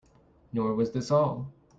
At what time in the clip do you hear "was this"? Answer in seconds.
0.73-1.11